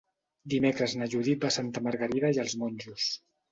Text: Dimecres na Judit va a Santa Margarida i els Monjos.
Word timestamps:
Dimecres 0.53 0.95
na 1.01 1.09
Judit 1.15 1.45
va 1.45 1.53
a 1.53 1.55
Santa 1.57 1.85
Margarida 1.91 2.35
i 2.39 2.43
els 2.47 2.59
Monjos. 2.65 3.15